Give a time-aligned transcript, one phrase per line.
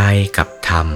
[0.00, 0.88] ายกับธรรม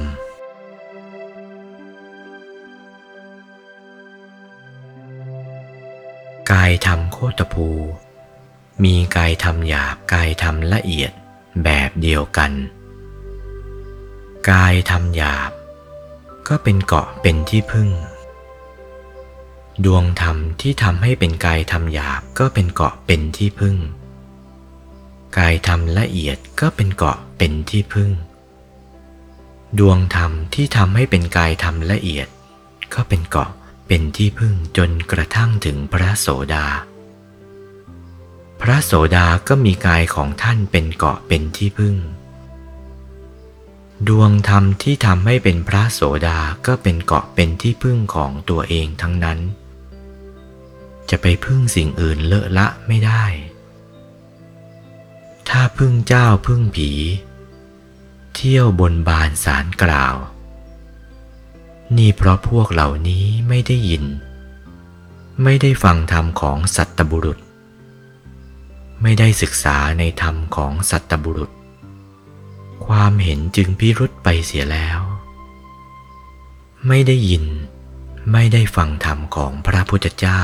[6.53, 7.69] กายธรรมโคตภู
[8.85, 11.13] มีกายธรรมหยาบกายธรรมละเอียด
[11.65, 12.53] แบบเดียวกัน
[14.51, 15.51] กายธรรมหยาบ
[16.49, 17.89] ก็เป็นเกาะเป็นที่พึ่ง
[19.85, 23.77] ดวงธรรมที่ทำให้เป็นกายธรรมหยาบก็เป็นเกาะเป็นที่พึ่ง
[25.39, 28.11] กายธรรมละเอียดก็เป็นเกาะเป็นที่พึ่ง
[29.79, 32.29] ดวงธรรมที่ทำให้เป็นกายธรรมละเอียด
[32.95, 33.51] ก็เป็นเกาะ
[33.87, 36.67] เป็นที่พึ่งจนกระทั่งถึงพระโสดา
[38.61, 41.97] พระโสดาก็มีกายของท่านเป็นเกาะเป็นที่พึ่ง
[44.09, 49.39] ดวงธรรมที่ทำให้เป็นพระโสดาก็เป็นเกาะเป็นที่พึ่งของตัวเองทั้งนั้น
[51.11, 53.25] จะไปพึ่งสิ่งอื่นเลอะละไม่ได้
[55.49, 56.91] ถ้าพึ่งเจ้าพึ่งผี
[58.43, 60.17] เที่ยวบนบานสารกล่าว
[61.97, 64.05] นี่เพราะพวกเหล่านี้ไม่ได้ยิน
[65.45, 67.39] ไม่ได้ฟังธรรมของสัตบุรุษ
[69.03, 71.51] ไม่ได้ศึกษาในธรรมของสัตบุรุษ
[72.87, 75.01] ความเห็นจึงพิรุษไปเสียแล้ว
[76.89, 77.45] ไม่ได้ยิน
[78.33, 80.43] ไม่ได้ฟังธรรมของพระพุทธเจ้า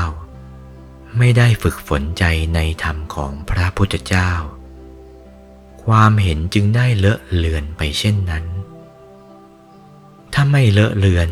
[1.17, 2.23] ไม่ได้ฝึกฝนใจ
[2.55, 4.31] ในธรรมของพระพุทธเจ้า
[5.87, 8.45] ความเห็นจึงได้เลอะเลือนไปเช่นนั้น
[10.33, 11.29] ถ้าไม่เลอะเลือน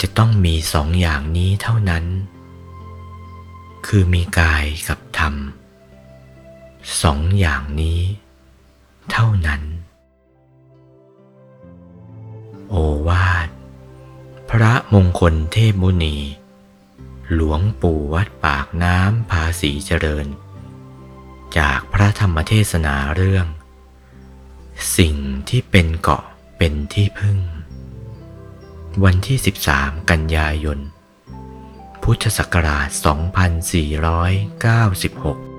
[0.00, 2.04] จะต้องมีสองอย่างนี้เท่านั้น
[3.86, 5.34] คือมีกายกับธรรม
[7.02, 8.00] สองอย่างนี้
[9.12, 9.62] เท่านั้น
[12.68, 12.74] โอ
[13.08, 13.48] วาท
[14.50, 16.16] พระมงคลเทพมุนี
[17.32, 20.26] หลวงปู่วัดปากน้ำภาษีเจริญ
[21.58, 23.46] จากพระธรรมเทศนาเรื่อง
[24.96, 25.14] สิ่ง
[25.48, 26.24] ที่เป็นเกาะ
[26.58, 27.38] เป็นที่พึ่ง
[29.04, 29.38] วันที่
[29.72, 30.78] 13 กันยายน
[32.02, 35.51] พุทธศักราช 2496